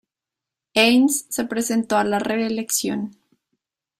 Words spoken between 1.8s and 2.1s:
a